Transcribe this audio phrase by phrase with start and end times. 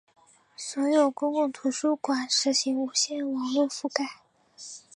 [0.57, 4.03] 所有公共图书馆实现无线网络覆盖。